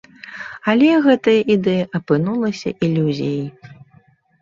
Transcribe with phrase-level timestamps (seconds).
[0.73, 3.49] Але гэтая ідэя апынулася ілюзіяй.